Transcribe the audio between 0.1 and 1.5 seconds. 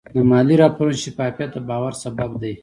د مالي راپورونو شفافیت